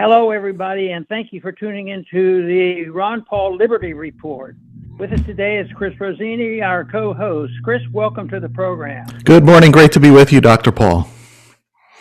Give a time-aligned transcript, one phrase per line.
[0.00, 4.56] Hello, everybody, and thank you for tuning into the Ron Paul Liberty Report.
[4.98, 7.52] With us today is Chris Rossini, our co host.
[7.62, 9.06] Chris, welcome to the program.
[9.22, 9.70] Good morning.
[9.70, 10.72] Great to be with you, Dr.
[10.72, 11.08] Paul.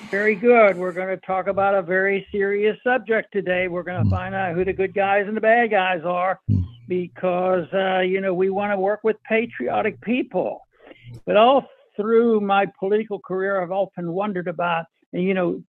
[0.09, 0.75] Very good.
[0.75, 3.67] We're going to talk about a very serious subject today.
[3.67, 6.39] We're going to find out who the good guys and the bad guys are
[6.87, 10.61] because, uh, you know, we want to work with patriotic people.
[11.27, 15.61] But all through my political career, I've often wondered about, you know,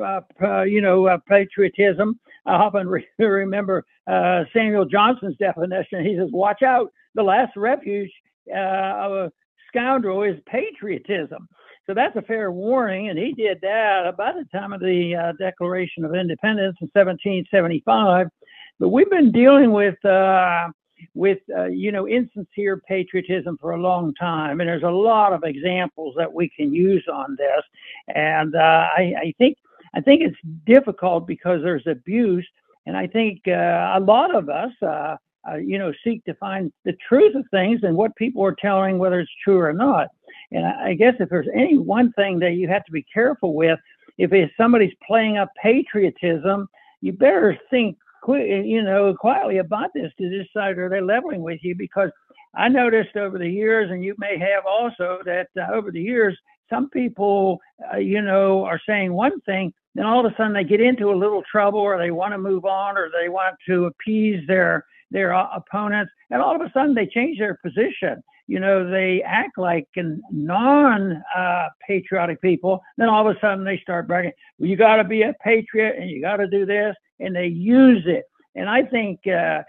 [0.00, 2.18] uh, uh, you know, uh, patriotism.
[2.46, 6.04] I often re- remember Samuel Johnson's definition.
[6.04, 6.92] He says, "Watch out!
[7.14, 8.10] The last refuge
[8.48, 9.32] of a
[9.68, 11.48] scoundrel is patriotism."
[11.86, 16.04] So that's a fair warning, and he did that about the time of the Declaration
[16.04, 18.26] of Independence in 1775.
[18.78, 19.96] But we've been dealing with
[21.14, 25.44] with uh, you know insincere patriotism for a long time, and there's a lot of
[25.44, 27.62] examples that we can use on this.
[28.14, 29.56] And uh, I, I think
[29.94, 30.36] I think it's
[30.66, 32.46] difficult because there's abuse,
[32.86, 34.72] and I think uh, a lot of us.
[34.82, 35.16] Uh,
[35.48, 38.98] uh, you know, seek to find the truth of things and what people are telling,
[38.98, 40.08] whether it's true or not.
[40.50, 43.54] And I, I guess if there's any one thing that you have to be careful
[43.54, 43.78] with,
[44.18, 46.68] if it's somebody's playing up patriotism,
[47.00, 51.74] you better think you know, quietly about this to decide are they leveling with you?
[51.74, 52.10] Because
[52.54, 56.36] I noticed over the years, and you may have also, that uh, over the years,
[56.70, 57.58] some people,
[57.92, 61.10] uh, you know, are saying one thing, then all of a sudden they get into
[61.10, 64.84] a little trouble, or they want to move on, or they want to appease their
[65.10, 68.22] their uh, opponents, and all of a sudden they change their position.
[68.46, 69.88] You know, they act like
[70.30, 72.80] non-patriotic uh, people.
[72.96, 75.96] Then all of a sudden they start bragging, well, "You got to be a patriot,
[75.98, 78.24] and you got to do this." and they use it.
[78.54, 79.62] And I think, uh,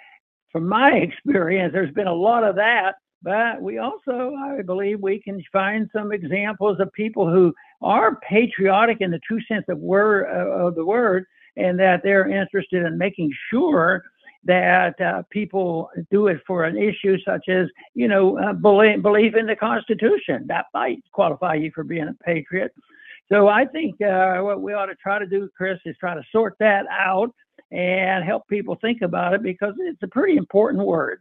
[0.52, 2.96] from my experience, there's been a lot of that.
[3.22, 9.02] But we also, I believe, we can find some examples of people who are patriotic
[9.02, 11.26] in the true sense of word uh, of the word,
[11.58, 14.04] and that they're interested in making sure
[14.46, 19.46] that uh, people do it for an issue such as, you know, uh, belief, in
[19.46, 20.46] the Constitution.
[20.48, 22.74] That might qualify you for being a patriot.
[23.28, 26.24] So I think uh, what we ought to try to do, Chris, is try to
[26.32, 27.34] sort that out
[27.72, 31.20] and help people think about it because it's a pretty important word.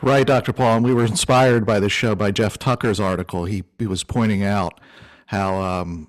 [0.00, 0.52] Right, Dr.
[0.52, 0.76] Paul.
[0.76, 3.44] And we were inspired by this show by Jeff Tucker's article.
[3.44, 4.80] He, he was pointing out
[5.26, 6.08] how um,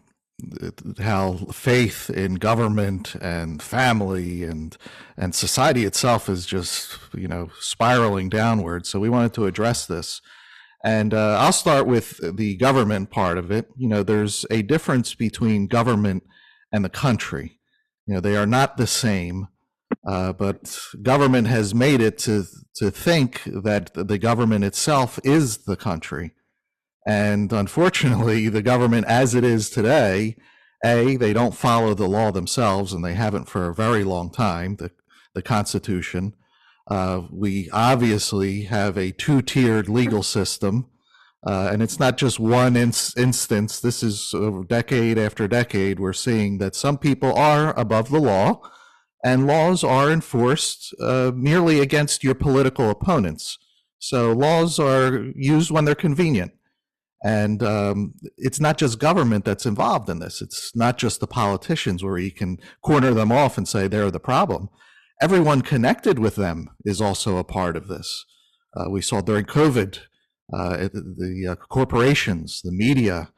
[0.99, 4.75] how faith in government and family and
[5.17, 8.85] and society itself is just you know spiraling downward.
[8.85, 10.21] So we wanted to address this.
[10.85, 13.69] And uh, I'll start with the government part of it.
[13.77, 16.23] You know, there's a difference between government
[16.73, 17.59] and the country.
[18.05, 19.47] You know, they are not the same,
[20.07, 25.75] uh, but government has made it to to think that the government itself is the
[25.75, 26.31] country.
[27.05, 30.35] And unfortunately, the government as it is today,
[30.83, 34.77] A, they don't follow the law themselves, and they haven't for a very long time,
[34.77, 34.91] the,
[35.35, 36.33] the Constitution.
[36.89, 40.89] Uh, we obviously have a two tiered legal system.
[41.45, 43.81] Uh, and it's not just one ins- instance.
[43.81, 44.33] This is
[44.67, 45.99] decade after decade.
[45.99, 48.61] We're seeing that some people are above the law,
[49.23, 53.57] and laws are enforced uh, merely against your political opponents.
[53.99, 56.51] So laws are used when they're convenient.
[57.25, 60.41] And um, it's not just government that's involved in this.
[60.41, 64.19] It's not just the politicians where you can corner them off and say they're the
[64.19, 64.69] problem
[65.23, 68.25] everyone connected with them is also a part of this.
[68.75, 69.99] Uh, we saw during COVID,
[70.51, 73.31] uh, the, uh, corporations, the media,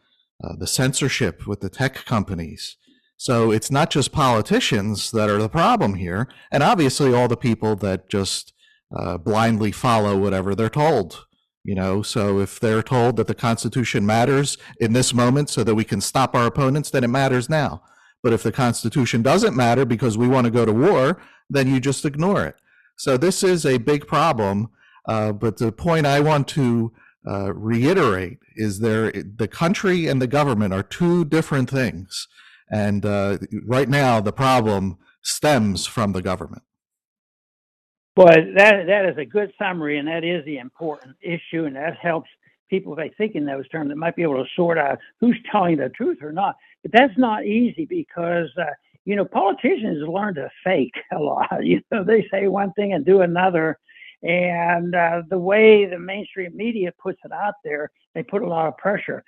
[0.44, 2.75] uh, the censorship with the tech companies.
[3.18, 7.76] So it's not just politicians that are the problem here, and obviously all the people
[7.78, 8.53] that just
[8.96, 11.26] uh, blindly follow whatever they're told.
[11.64, 15.74] You know, so if they're told that the Constitution matters in this moment so that
[15.74, 17.81] we can stop our opponents, then it matters now.
[18.22, 21.80] But if the Constitution doesn't matter because we want to go to war, then you
[21.80, 22.56] just ignore it.
[22.97, 24.70] So this is a big problem.
[25.08, 26.92] Uh, but the point I want to
[27.28, 32.28] uh, reiterate is there the country and the government are two different things.
[32.70, 36.64] And uh, right now, the problem stems from the government.
[38.16, 41.97] Boy, that that is a good summary, and that is the important issue, and that
[41.97, 42.29] helps
[42.70, 45.38] people if they think in those terms that might be able to sort out who's
[45.52, 46.56] telling the truth or not.
[46.82, 48.72] But that's not easy because uh,
[49.06, 51.47] you know, politicians learn to fake a lot.
[51.64, 53.78] You know, they say one thing and do another.
[54.23, 58.68] And uh, the way the mainstream media puts it out there, they put a lot
[58.68, 59.23] of pressure.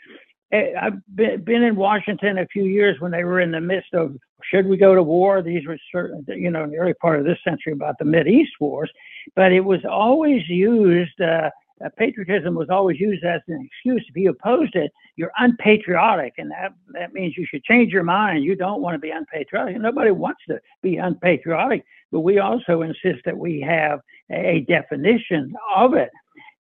[0.52, 4.16] Eh, I've been in Washington a few years when they were in the midst of
[4.44, 5.42] should we go to war?
[5.42, 8.28] These were certain, you know, in the early part of this century about the Mid
[8.28, 8.90] East wars,
[9.36, 11.50] but it was always used uh,
[11.84, 14.04] uh, patriotism was always used as an excuse.
[14.10, 18.44] If you opposed it, you're unpatriotic, and that that means you should change your mind.
[18.44, 19.80] You don't want to be unpatriotic.
[19.80, 24.00] Nobody wants to be unpatriotic, but we also insist that we have
[24.32, 26.10] a definition of it.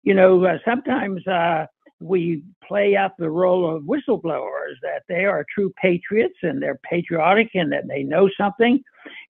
[0.03, 1.65] You know, uh, sometimes uh,
[1.99, 7.49] we play up the role of whistleblowers that they are true patriots and they're patriotic
[7.55, 8.79] and that they know something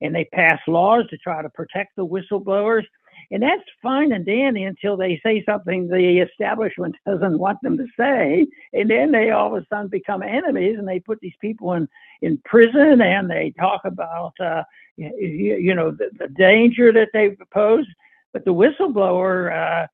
[0.02, 2.84] and they pass laws to try to protect the whistleblowers
[3.32, 7.88] and that's fine and dandy until they say something the establishment doesn't want them to
[8.00, 8.48] say.
[8.74, 11.88] And then they all of a sudden become enemies and they put these people in,
[12.22, 14.64] in prison and they talk about, uh,
[14.96, 17.86] you, you, know, the, the, danger that they pose.
[18.34, 19.88] But the whistleblower, uh,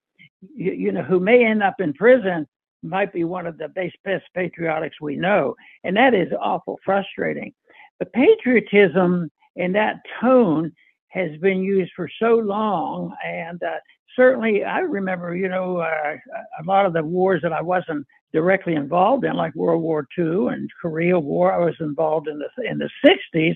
[0.56, 2.48] you, you, know, who may end up in prison
[2.84, 3.96] might be one of the best,
[4.36, 5.56] patriotics we know.
[5.84, 7.54] And that is awful frustrating.
[8.00, 10.72] But patriotism and that tone
[11.10, 13.16] has been used for so long.
[13.24, 13.78] And uh,
[14.16, 16.16] certainly, I remember, you know, uh,
[16.60, 20.48] a lot of the wars that I wasn't directly involved in, like World War II
[20.48, 21.54] and Korea War.
[21.54, 23.56] I was involved in the in the 60s,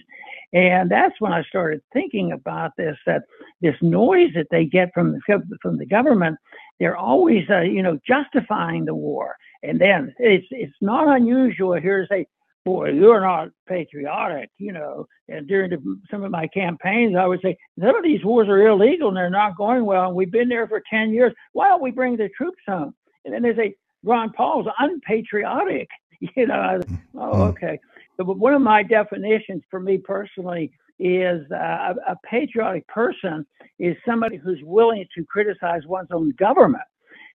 [0.54, 2.96] and that's when I started thinking about this.
[3.08, 3.24] That
[3.60, 6.38] this noise that they get from the from the government,
[6.80, 9.36] they're always, uh, you know, justifying the war.
[9.64, 12.28] And then it's it's not unusual here to say,
[12.68, 15.08] boy, you're not patriotic, you know.
[15.30, 18.68] And during the, some of my campaigns, I would say, some of these wars are
[18.68, 20.08] illegal and they're not going well.
[20.08, 21.34] And we've been there for 10 years.
[21.54, 22.94] Why don't we bring the troops home?
[23.24, 25.88] And then they say, Ron Paul's unpatriotic.
[26.36, 26.80] You know,
[27.14, 27.42] oh, mm-hmm.
[27.42, 27.80] okay.
[28.18, 33.46] But one of my definitions for me personally is uh, a, patriotic person
[33.80, 36.84] is somebody who's willing to criticize one's own government.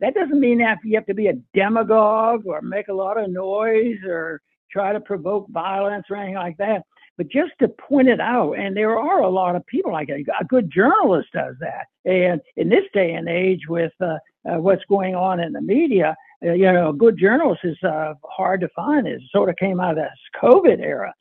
[0.00, 3.31] That doesn't mean that you have to be a demagogue or make a lot of
[3.31, 4.40] noise or
[4.70, 6.82] try to provoke violence or anything like that,
[7.16, 8.52] but just to point it out.
[8.52, 10.25] And there are a lot of people like that.
[10.40, 11.87] A good journalist does that.
[12.04, 14.19] And in this day and age, with uh,
[14.49, 16.14] uh, what's going on in the media,
[16.46, 19.06] uh, you know, a good journalist is uh, hard to find.
[19.06, 21.12] It sort of came out of this COVID era.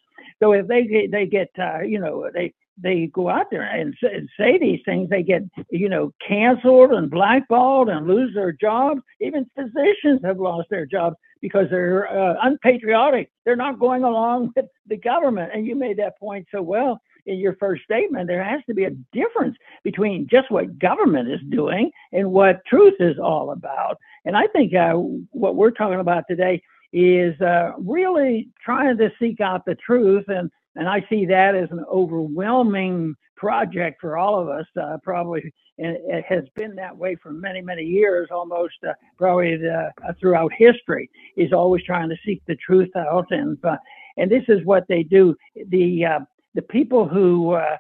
[0.42, 3.96] So if they get, they get, uh, you know, they they go out there and,
[4.04, 5.42] and say these things, they get,
[5.72, 9.02] you know, canceled and blackballed and lose their jobs.
[9.20, 13.32] Even physicians have lost their jobs because they're uh, unpatriotic.
[13.46, 15.52] They're not going along with the government.
[15.54, 18.28] And you made that point so well in your first statement.
[18.28, 22.96] There has to be a difference between just what government is doing and what truth
[23.00, 23.98] is all about.
[24.26, 24.94] And I think uh,
[25.32, 26.62] what we're talking about today
[26.94, 31.70] is uh, really trying to seek out the truth and and I see that as
[31.72, 34.66] an overwhelming project for all of us.
[34.80, 39.58] Uh, probably and it has been that way for many, many years, almost uh, probably
[39.58, 41.10] the, uh, throughout history.
[41.36, 43.78] Is always trying to seek the truth out, and uh,
[44.18, 45.36] and this is what they do.
[45.70, 46.20] The uh,
[46.56, 47.78] the people who uh,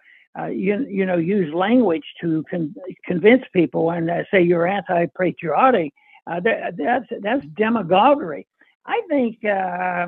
[0.47, 2.75] you, you know use language to con-
[3.05, 5.91] convince people and say you're anti-patriotic.
[6.27, 8.45] That, that's that's demagoguery.
[8.87, 10.07] I think uh,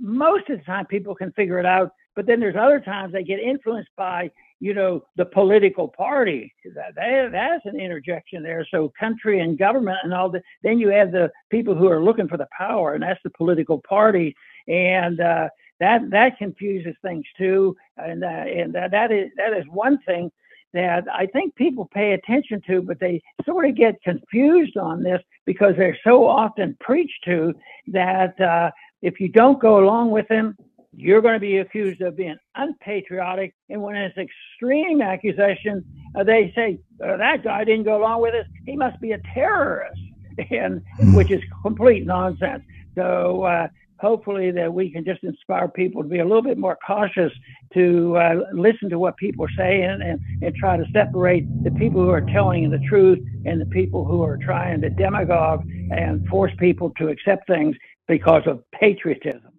[0.00, 3.22] most of the time people can figure it out but then there's other times they
[3.22, 4.28] get influenced by,
[4.58, 6.52] you know, the political party.
[6.74, 8.66] That, that that's an interjection there.
[8.72, 10.42] So country and government and all that.
[10.64, 13.80] Then you have the people who are looking for the power, and that's the political
[13.88, 14.34] party.
[14.66, 15.48] And uh,
[15.78, 17.76] that that confuses things too.
[17.98, 20.32] And uh, and that, that is that is one thing
[20.74, 25.20] that I think people pay attention to, but they sort of get confused on this
[25.46, 27.54] because they're so often preached to
[27.88, 28.70] that uh,
[29.02, 30.56] if you don't go along with them,
[30.94, 33.54] you're going to be accused of being unpatriotic.
[33.68, 35.84] And when it's extreme accusation,
[36.18, 38.46] uh, they say uh, that guy didn't go along with us.
[38.66, 40.00] He must be a terrorist,
[40.50, 41.14] and hmm.
[41.14, 42.62] which is complete nonsense.
[42.94, 43.68] So uh,
[44.00, 47.32] hopefully that we can just inspire people to be a little bit more cautious
[47.74, 52.02] to uh, listen to what people are saying and, and try to separate the people
[52.02, 56.52] who are telling the truth and the people who are trying to demagogue and force
[56.58, 57.76] people to accept things
[58.06, 59.52] because of patriotism.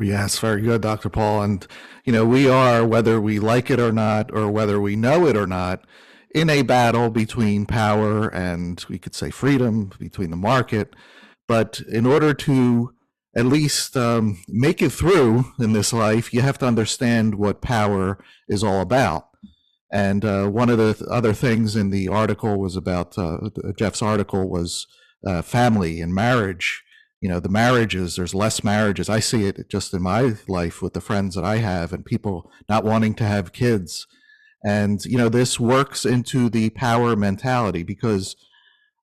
[0.00, 1.08] Yes, very good, Dr.
[1.08, 1.42] Paul.
[1.42, 1.66] And,
[2.04, 5.36] you know, we are, whether we like it or not, or whether we know it
[5.36, 5.84] or not,
[6.34, 10.94] in a battle between power and we could say freedom, between the market.
[11.46, 12.94] But in order to
[13.36, 18.22] at least um, make it through in this life, you have to understand what power
[18.48, 19.28] is all about.
[19.90, 24.48] And uh, one of the other things in the article was about uh, Jeff's article
[24.48, 24.86] was
[25.26, 26.82] uh, family and marriage.
[27.20, 29.08] You know the marriages there's less marriages.
[29.08, 32.50] I see it just in my life with the friends that i have and people
[32.68, 34.06] not wanting to have kids.
[34.64, 38.34] And you know this works into the power mentality because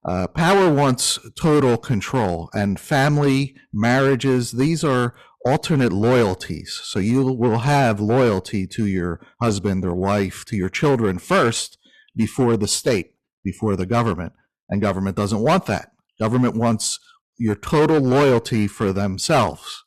[0.07, 5.15] uh, power wants total control and family marriages these are
[5.45, 11.17] alternate loyalties so you will have loyalty to your husband or wife to your children
[11.17, 11.77] first
[12.15, 13.13] before the state
[13.43, 14.33] before the government
[14.69, 16.99] and government doesn't want that Government wants
[17.37, 19.83] your total loyalty for themselves.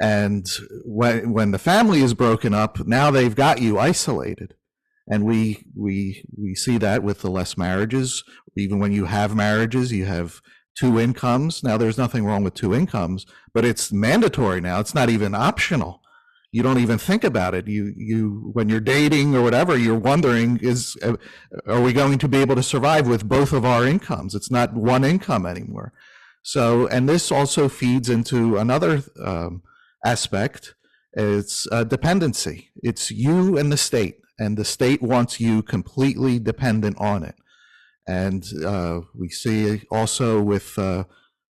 [0.00, 0.46] And
[0.84, 4.54] when when the family is broken up, now they've got you isolated.
[5.08, 8.24] And we we we see that with the less marriages.
[8.56, 10.40] Even when you have marriages, you have
[10.74, 11.62] two incomes.
[11.62, 14.80] Now there's nothing wrong with two incomes, but it's mandatory now.
[14.80, 16.00] It's not even optional.
[16.52, 17.66] You don't even think about it.
[17.66, 21.16] You you when you're dating or whatever, you're wondering is uh,
[21.66, 24.34] are we going to be able to survive with both of our incomes?
[24.34, 25.92] It's not one income anymore.
[26.42, 29.62] So and this also feeds into another um,
[30.04, 30.74] aspect.
[31.14, 32.70] It's uh, dependency.
[32.82, 37.36] It's you and the state, and the state wants you completely dependent on it.
[38.06, 41.04] And uh, we see also with uh,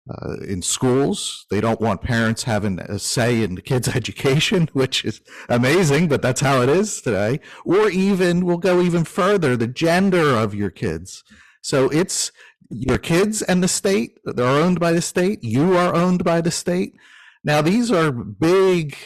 [0.08, 5.04] uh, in schools, they don't want parents having a say in the kids' education, which
[5.04, 7.40] is amazing, but that's how it is today.
[7.64, 11.24] Or even, we'll go even further, the gender of your kids.
[11.62, 12.30] So it's
[12.70, 16.50] your kids and the state, they're owned by the state, you are owned by the
[16.50, 16.94] state.
[17.42, 18.96] Now, these are big.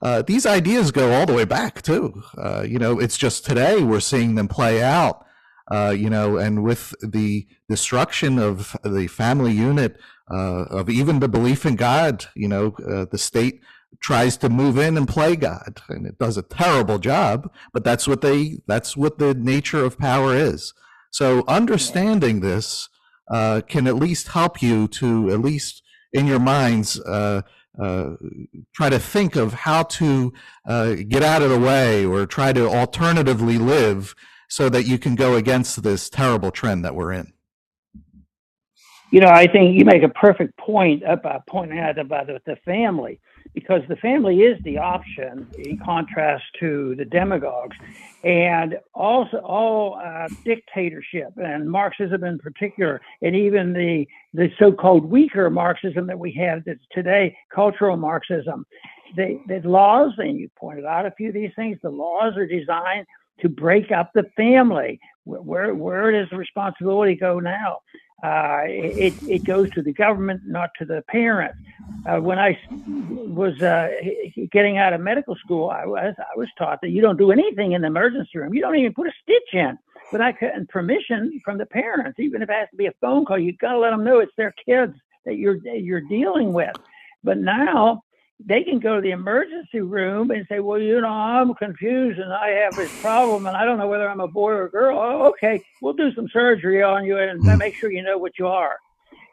[0.00, 2.22] Uh, these ideas go all the way back too.
[2.36, 5.24] Uh, you know, it's just today we're seeing them play out.
[5.70, 9.98] Uh, you know, and with the destruction of the family unit,
[10.30, 13.60] uh, of even the belief in God, you know, uh, the state
[14.00, 17.50] tries to move in and play God, and it does a terrible job.
[17.74, 18.60] But that's what they.
[18.66, 20.72] That's what the nature of power is.
[21.10, 22.88] So understanding this
[23.30, 25.82] can at least help you to at least
[26.14, 26.98] in your minds
[27.80, 28.14] uh,
[28.74, 30.32] try to think of how to
[30.66, 34.14] uh, get out of the way or try to alternatively live
[34.48, 37.32] so that you can go against this terrible trend that we're in.
[39.10, 43.18] You know, I think you make a perfect point about pointing out about the family
[43.54, 47.76] because the family is the option in contrast to the demagogues
[48.22, 55.48] and also all uh, dictatorship and Marxism in particular, and even the the so-called weaker
[55.48, 56.62] Marxism that we have
[56.92, 58.66] today, cultural Marxism.
[59.16, 62.46] The, the laws, and you pointed out a few of these things, the laws are
[62.46, 63.06] designed
[63.40, 65.00] to break up the family.
[65.24, 67.78] Where, where, where does the responsibility go now?
[68.22, 71.54] Uh, it, it goes to the government, not to the parent.
[72.04, 73.90] Uh, when I was uh,
[74.50, 77.72] getting out of medical school, I was I was taught that you don't do anything
[77.72, 78.54] in the emergency room.
[78.54, 79.78] You don't even put a stitch in
[80.10, 80.34] without
[80.68, 82.18] permission from the parents.
[82.18, 84.18] Even if it has to be a phone call, you got to let them know
[84.18, 84.94] it's their kids
[85.24, 86.74] that you're that you're dealing with.
[87.22, 88.02] But now
[88.44, 92.32] they can go to the emergency room and say, well, you know, I'm confused and
[92.32, 94.98] I have this problem and I don't know whether I'm a boy or a girl.
[94.98, 97.58] Oh, okay, we'll do some surgery on you and hmm.
[97.58, 98.76] make sure you know what you are.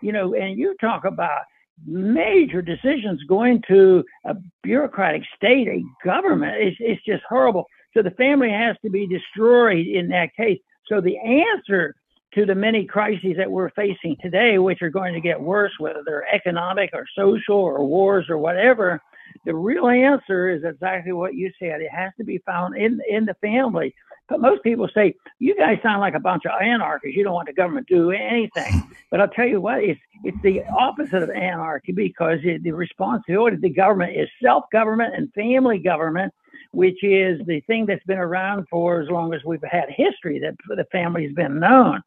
[0.01, 1.41] You know, and you talk about
[1.85, 6.55] major decisions going to a bureaucratic state, a government.
[6.59, 7.65] It's, it's just horrible.
[7.93, 10.59] So the family has to be destroyed in that case.
[10.88, 11.95] So the answer
[12.36, 16.04] to the many crises that we're facing today, which are going to get worse, whether
[16.06, 19.01] they're economic or social or wars or whatever,
[19.46, 21.82] the real answer is exactly what you said.
[21.82, 23.94] It has to be found in in the family.
[24.27, 27.15] But most people say, you guys sound like a bunch of anarchists.
[27.15, 28.84] You don't want the government to do anything.
[29.12, 33.56] But I'll tell you what, it's, it's the opposite of anarchy because it, the responsibility
[33.56, 36.34] of the government is self-government and family government,
[36.75, 40.55] which is the thing that's been around for as long as we've had history that
[40.67, 42.01] the family's been known.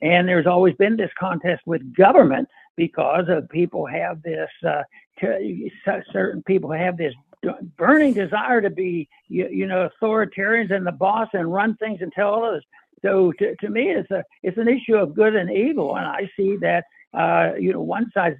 [0.00, 4.82] And there's always been this contest with government because of people have this, uh,
[5.20, 7.14] certain people have this
[7.76, 12.12] burning desire to be, you, you, know, authoritarians and the boss and run things and
[12.12, 12.64] tell others.
[13.02, 16.30] So to, to me, it's a it's an issue of good and evil, and I
[16.38, 16.84] see that
[17.16, 18.34] uh, you know one size,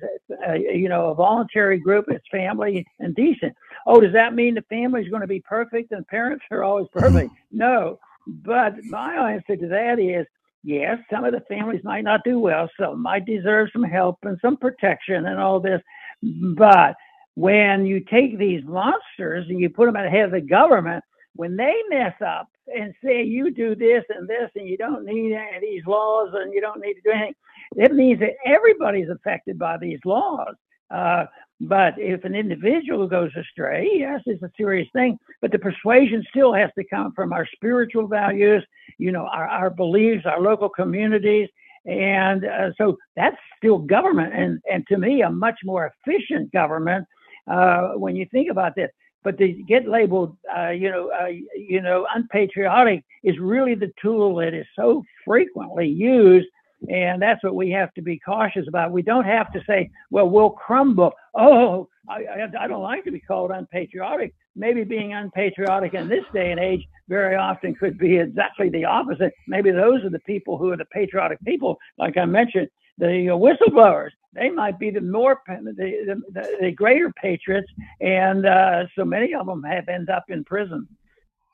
[0.49, 3.55] uh, you know, a voluntary group is family and decent.
[3.87, 6.89] Oh, does that mean the family is going to be perfect and parents are always
[6.93, 7.31] perfect?
[7.51, 10.27] No, but my answer to that is
[10.65, 14.39] yes, some of the families might not do well, some might deserve some help and
[14.43, 15.81] some protection and all this.
[16.23, 16.97] But
[17.35, 21.05] when you take these monsters and you put them at the head of the government,
[21.37, 25.35] when they mess up and say you do this and this and you don't need
[25.35, 27.35] any of these laws and you don't need to do anything,
[27.77, 30.55] it means that everybody's affected by these laws.
[30.91, 31.27] Uh,
[31.61, 35.19] but if an individual goes astray, yes, it's a serious thing.
[35.41, 38.65] But the persuasion still has to come from our spiritual values,
[38.99, 41.49] you know, our, our beliefs, our local communities.
[41.87, 44.35] And uh, so that's still government.
[44.35, 47.07] And, and to me, a much more efficient government
[47.47, 48.91] uh, when you think about this.
[49.23, 54.37] But to get labeled, uh, you know, uh, you know, unpatriotic is really the tool
[54.37, 56.47] that is so frequently used
[56.89, 58.93] and that's what we have to be cautious about.
[58.93, 61.13] We don't have to say, well, we'll crumble.
[61.35, 64.35] Oh, I, I, don't like to be called unpatriotic.
[64.57, 69.33] Maybe being unpatriotic in this day and age very often could be exactly the opposite.
[69.49, 74.11] Maybe those are the people who are the patriotic people, like I mentioned, the whistleblowers.
[74.35, 79.47] They might be the more the, the, the greater patriots, and uh, so many of
[79.47, 80.89] them have end up in prison.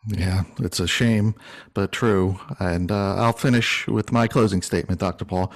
[0.06, 1.34] Yeah, it's a shame,
[1.74, 2.40] but true.
[2.58, 5.24] And uh, I'll finish with my closing statement, Dr.
[5.24, 5.52] Paul.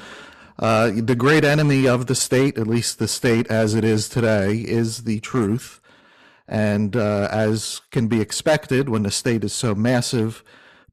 [0.58, 4.56] Uh, the great enemy of the state, at least the state as it is today,
[4.56, 5.80] is the truth.
[6.46, 10.44] And uh, as can be expected, when the state is so massive,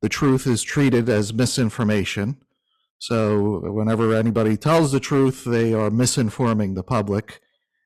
[0.01, 2.37] the truth is treated as misinformation.
[2.99, 7.41] So whenever anybody tells the truth, they are misinforming the public.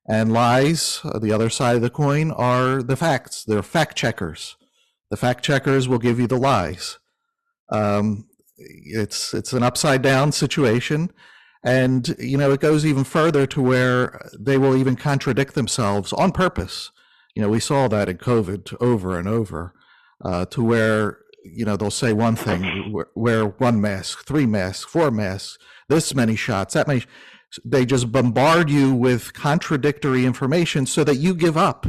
[0.07, 3.43] And lies, uh, the other side of the coin, are the facts.
[3.43, 4.55] They're fact checkers.
[5.09, 6.99] The fact checkers will give you the lies.
[7.71, 11.11] Um, it's it's an upside down situation,
[11.63, 16.31] and you know it goes even further to where they will even contradict themselves on
[16.31, 16.91] purpose.
[17.35, 19.73] You know, we saw that in COVID over and over,
[20.23, 25.11] uh, to where you know they'll say one thing, wear one mask, three masks, four
[25.11, 25.57] masks,
[25.89, 27.03] this many shots, that many.
[27.63, 31.87] They just bombard you with contradictory information so that you give up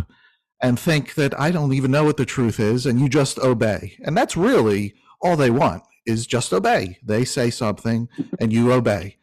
[0.62, 3.98] and think that I don't even know what the truth is, and you just obey.
[4.04, 6.98] And that's really all they want is just obey.
[7.02, 8.08] They say something
[8.40, 9.16] and you obey.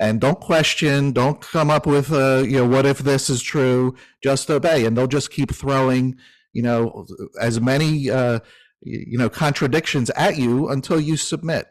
[0.00, 3.94] And don't question, don't come up with, uh, you know, what if this is true?
[4.22, 4.84] Just obey.
[4.84, 6.16] And they'll just keep throwing,
[6.52, 7.06] you know,
[7.40, 8.40] as many, uh,
[8.80, 11.66] you know, contradictions at you until you submit.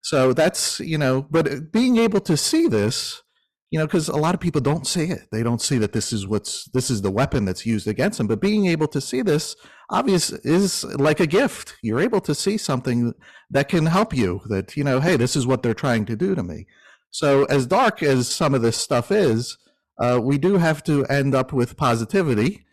[0.00, 3.22] So that's, you know, but being able to see this,
[3.70, 5.28] you know, because a lot of people don't see it.
[5.30, 8.26] They don't see that this is what's this is the weapon that's used against them.
[8.26, 9.54] But being able to see this,
[9.88, 11.76] obvious, is like a gift.
[11.80, 13.14] You're able to see something
[13.50, 14.40] that can help you.
[14.48, 16.66] That you know, hey, this is what they're trying to do to me.
[17.10, 19.56] So as dark as some of this stuff is,
[19.98, 22.66] uh, we do have to end up with positivity.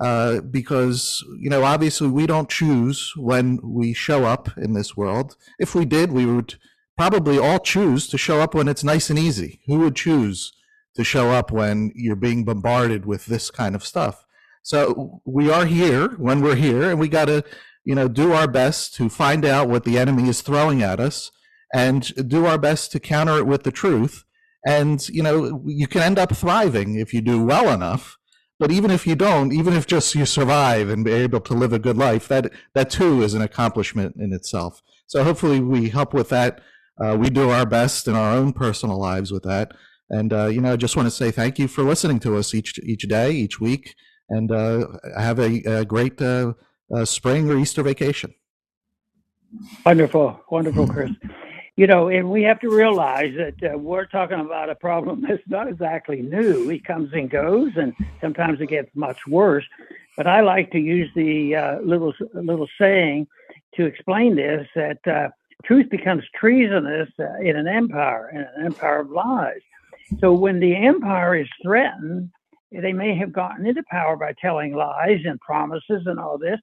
[0.00, 5.36] Uh, because you know obviously we don't choose when we show up in this world
[5.58, 6.54] if we did we would
[6.96, 9.60] probably all choose to show up when it's nice and easy.
[9.66, 10.52] Who would choose
[10.94, 14.24] to show up when you're being bombarded with this kind of stuff?
[14.62, 17.44] So we are here when we're here, and we got to,
[17.84, 21.32] you know, do our best to find out what the enemy is throwing at us,
[21.74, 24.24] and do our best to counter it with the truth.
[24.64, 28.18] And you know, you can end up thriving if you do well enough.
[28.60, 31.72] But even if you don't, even if just you survive and be able to live
[31.72, 34.82] a good life, that that too is an accomplishment in itself.
[35.08, 36.60] So hopefully we help with that
[37.02, 39.72] uh, we do our best in our own personal lives with that.
[40.10, 42.54] And uh, you know, I just want to say thank you for listening to us
[42.54, 43.94] each each day, each week,
[44.28, 44.86] and uh,
[45.18, 46.52] have a, a great uh,
[46.94, 48.34] uh, spring or Easter vacation.
[49.84, 51.10] Wonderful, wonderful, Chris.
[51.76, 55.42] You know, and we have to realize that uh, we're talking about a problem that's
[55.48, 56.68] not exactly new.
[56.68, 59.64] It comes and goes, and sometimes it gets much worse.
[60.16, 63.28] But I like to use the little little saying
[63.76, 65.32] to explain this that
[65.64, 69.60] truth becomes treasonous uh, in an empire, in an empire of lies.
[70.20, 72.30] So when the empire is threatened,
[72.70, 76.58] they may have gotten into power by telling lies and promises and all this.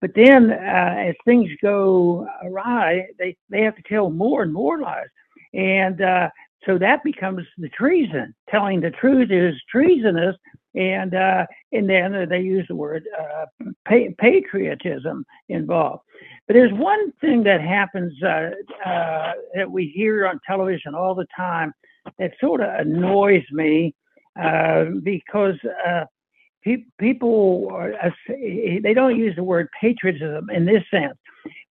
[0.00, 4.78] But then, uh, as things go awry, they, they have to tell more and more
[4.78, 5.06] lies.
[5.54, 6.28] And uh,
[6.66, 8.34] so that becomes the treason.
[8.50, 10.36] Telling the truth is treasonous.
[10.74, 13.46] And, uh, and then they use the word uh,
[13.88, 16.02] pa- patriotism involved.
[16.46, 18.50] But there's one thing that happens uh,
[18.84, 21.72] uh, that we hear on television all the time
[22.18, 23.94] that sort of annoys me
[24.40, 25.54] uh, because
[25.86, 26.04] uh,
[26.62, 27.94] pe- people are,
[28.28, 31.16] they don't use the word patriotism in this sense,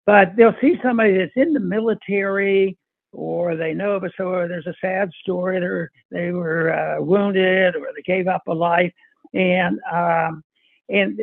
[0.06, 2.78] but they'll see somebody that's in the military
[3.14, 7.76] or they know of a so there's a sad story they they were uh, wounded
[7.76, 8.94] or they gave up a life
[9.34, 10.42] and um,
[10.90, 11.20] and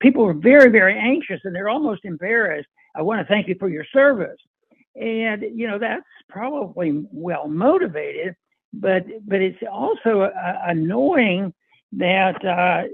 [0.00, 3.68] people are very very anxious and they're almost embarrassed i want to thank you for
[3.68, 4.38] your service
[4.96, 8.34] and you know that's probably well motivated
[8.72, 11.52] but but it's also uh, annoying
[11.92, 12.84] that uh,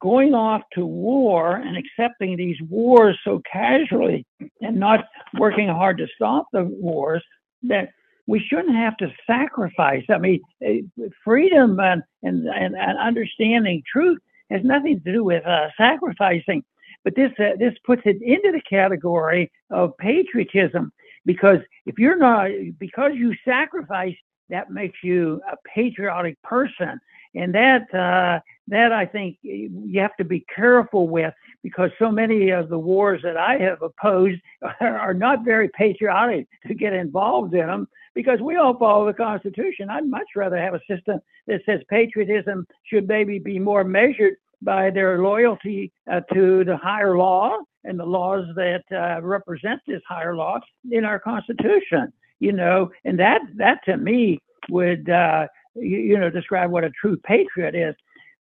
[0.00, 4.26] going off to war and accepting these wars so casually
[4.60, 5.04] and not
[5.38, 7.22] working hard to stop the wars
[7.62, 7.90] that
[8.26, 10.04] we shouldn't have to sacrifice.
[10.10, 10.80] I mean, eh,
[11.24, 14.18] freedom and, and, and, understanding truth
[14.50, 16.64] has nothing to do with uh, sacrificing,
[17.04, 20.92] but this uh, this puts it into the category of patriotism
[21.24, 24.14] because if you're not because you sacrifice,
[24.48, 26.98] that makes you a patriotic person,
[27.34, 32.50] and that uh, that I think you have to be careful with because so many
[32.50, 34.40] of the wars that I have opposed
[34.80, 39.90] are not very patriotic to get involved in them because we all follow the Constitution.
[39.90, 44.90] I'd much rather have a system that says patriotism should maybe be more measured by
[44.90, 50.34] their loyalty uh, to the higher law and the laws that uh, represent this higher
[50.34, 50.58] law
[50.90, 52.10] in our Constitution.
[52.40, 56.90] You know, and that that to me would uh, you, you know, describe what a
[56.90, 57.94] true patriot is.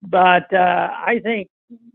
[0.02, 1.48] But uh, I think,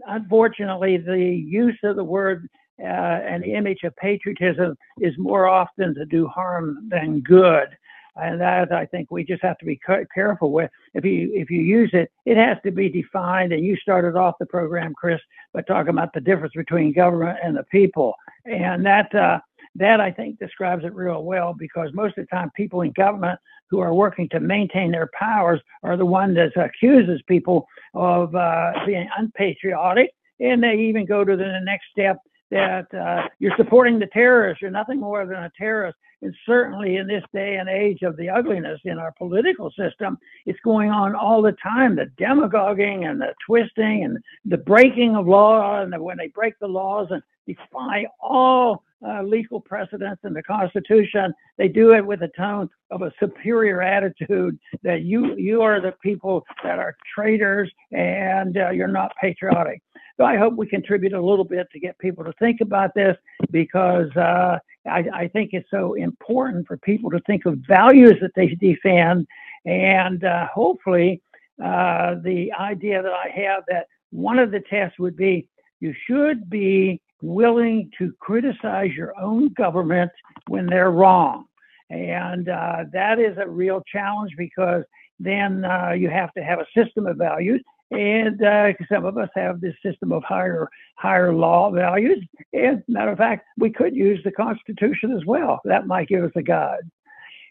[0.08, 2.48] unfortunately, the use of the word
[2.80, 7.68] uh, and image of patriotism is more often to do harm than good.
[8.16, 9.80] And that I think we just have to be
[10.14, 10.72] careful with.
[10.96, 13.54] If you if you use it, it has to be defined.
[13.54, 15.22] And you started off the program, Chris,
[15.54, 19.40] by talking about the difference between government and the people, and that uh,
[19.76, 23.40] that I think describes it real well because most of the time people in government
[23.70, 28.72] who are working to maintain their powers are the one that accuses people of uh,
[28.86, 32.18] being unpatriotic, and they even go to the next step
[32.52, 34.62] that uh, you're supporting the terrorists.
[34.62, 35.98] You're nothing more than a terrorist.
[36.22, 40.60] And certainly in this day and age of the ugliness in our political system, it's
[40.64, 41.96] going on all the time.
[41.96, 46.58] The demagoguing and the twisting and the breaking of law, and the, when they break
[46.60, 51.34] the laws and defy all uh, legal precedents in the Constitution.
[51.58, 55.94] They do it with a tone of a superior attitude that you you are the
[56.02, 59.82] people that are traitors and uh, you're not patriotic.
[60.18, 63.16] So I hope we contribute a little bit to get people to think about this
[63.52, 68.32] because uh, I, I, think it's so important for people to think of values that
[68.36, 69.28] they defend
[69.66, 71.22] and uh, hopefully
[71.64, 75.48] uh, the idea that I have that one of the tests would be
[75.80, 80.12] you should be willing to criticize your own government
[80.48, 81.46] when they're wrong.
[81.90, 84.84] And uh, that is a real challenge because
[85.20, 87.62] then uh, you have to have a system of values.
[87.90, 92.24] And uh, some of us have this system of higher higher law values.
[92.54, 95.62] And matter of fact, we could use the Constitution as well.
[95.64, 96.90] That might give us a guide.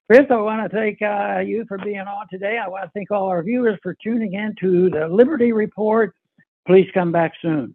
[0.08, 2.58] Chris, I want to thank uh, you for being on today.
[2.62, 6.14] I want to thank all our viewers for tuning in to the Liberty Report.
[6.66, 7.74] Please come back soon.